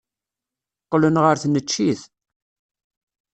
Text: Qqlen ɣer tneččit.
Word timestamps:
Qqlen 0.83 1.15
ɣer 1.23 1.35
tneččit. 1.37 2.01